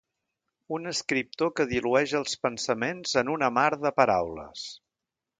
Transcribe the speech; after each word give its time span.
Un 0.75 0.91
escriptor 0.91 1.51
que 1.59 1.65
dilueix 1.73 2.15
els 2.19 2.33
pensaments 2.45 3.13
en 3.23 3.29
una 3.35 3.51
mar 3.59 3.67
de 3.83 3.91
paraules. 4.01 4.65